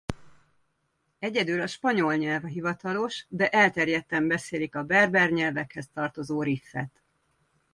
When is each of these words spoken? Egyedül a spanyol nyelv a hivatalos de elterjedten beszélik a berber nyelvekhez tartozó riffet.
Egyedül 1.19 1.61
a 1.61 1.67
spanyol 1.67 2.15
nyelv 2.15 2.43
a 2.43 2.47
hivatalos 2.47 3.25
de 3.29 3.49
elterjedten 3.49 4.27
beszélik 4.27 4.75
a 4.75 4.83
berber 4.83 5.29
nyelvekhez 5.31 5.89
tartozó 5.93 6.41
riffet. 6.41 7.03